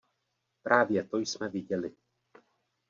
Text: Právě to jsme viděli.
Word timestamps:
Právě 0.63 1.03
to 1.03 1.17
jsme 1.17 1.47
viděli. 1.49 1.95